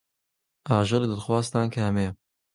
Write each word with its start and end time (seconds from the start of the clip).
ئاژەڵی 0.69 1.09
دڵخوازتان 1.11 1.65
کامەیە؟ 1.73 2.11